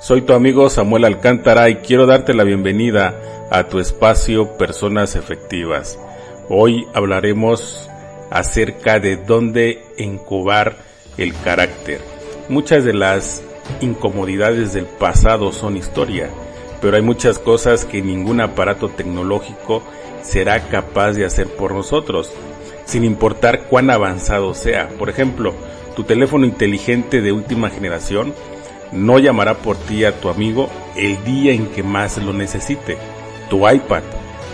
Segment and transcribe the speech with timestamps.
[0.00, 5.98] Soy tu amigo Samuel Alcántara y quiero darte la bienvenida a tu espacio Personas Efectivas.
[6.50, 7.88] Hoy hablaremos
[8.30, 10.76] acerca de dónde incubar
[11.16, 12.00] el carácter.
[12.48, 13.42] Muchas de las
[13.80, 16.28] incomodidades del pasado son historia,
[16.82, 19.82] pero hay muchas cosas que ningún aparato tecnológico
[20.22, 22.30] será capaz de hacer por nosotros,
[22.84, 24.88] sin importar cuán avanzado sea.
[24.98, 25.54] Por ejemplo,
[25.96, 28.34] tu teléfono inteligente de última generación
[28.94, 32.96] no llamará por ti a tu amigo el día en que más lo necesite.
[33.50, 34.02] Tu iPad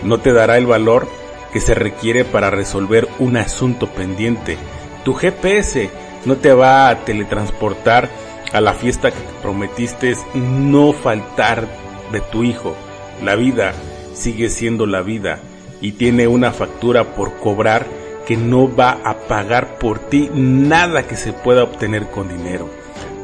[0.02, 1.08] no te dará el valor
[1.52, 4.56] que se requiere para resolver un asunto pendiente.
[5.04, 5.90] Tu GPS
[6.24, 8.08] no te va a teletransportar
[8.52, 11.68] a la fiesta que prometiste no faltar
[12.12, 12.74] de tu hijo.
[13.22, 13.72] La vida
[14.14, 15.38] sigue siendo la vida
[15.80, 17.86] y tiene una factura por cobrar
[18.26, 22.79] que no va a pagar por ti nada que se pueda obtener con dinero.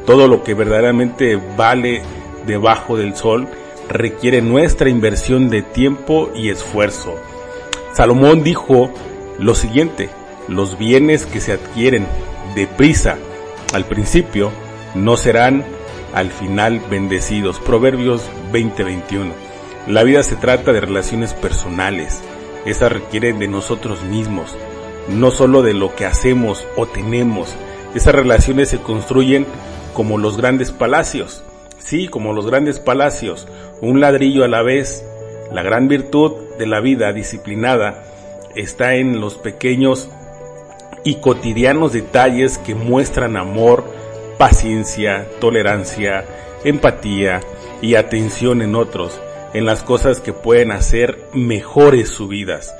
[0.07, 2.01] Todo lo que verdaderamente vale
[2.45, 3.49] debajo del sol
[3.89, 7.13] requiere nuestra inversión de tiempo y esfuerzo.
[7.91, 8.89] Salomón dijo
[9.37, 10.09] lo siguiente,
[10.47, 12.07] los bienes que se adquieren
[12.55, 13.17] deprisa
[13.73, 14.49] al principio
[14.95, 15.65] no serán
[16.13, 17.59] al final bendecidos.
[17.59, 18.21] Proverbios
[18.53, 19.33] 20:21.
[19.87, 22.21] La vida se trata de relaciones personales.
[22.65, 24.55] Esas requieren de nosotros mismos,
[25.09, 27.53] no solo de lo que hacemos o tenemos.
[27.93, 29.45] Esas relaciones se construyen
[29.97, 31.43] como los grandes palacios.
[31.79, 33.47] Sí, como los grandes palacios,
[33.81, 35.03] un ladrillo a la vez.
[35.51, 38.03] La gran virtud de la vida disciplinada
[38.55, 40.07] está en los pequeños
[41.03, 43.85] y cotidianos detalles que muestran amor,
[44.37, 46.25] paciencia, tolerancia,
[46.63, 47.39] empatía
[47.81, 49.19] y atención en otros,
[49.55, 52.71] en las cosas que pueden hacer mejores sus vidas.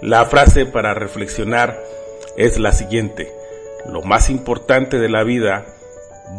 [0.00, 1.82] La frase para reflexionar
[2.36, 3.32] es la siguiente.
[3.90, 5.66] Lo más importante de la vida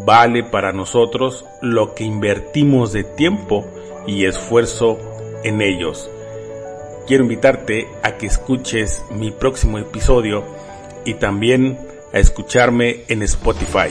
[0.06, 3.66] vale para nosotros lo que invertimos de tiempo
[4.08, 5.00] y esfuerzo
[5.44, 6.10] en ellos.
[7.08, 10.46] Quiero invitarte a que escuches mi próximo episodio
[11.06, 11.78] y también
[12.14, 13.90] a escucharme en Spotify.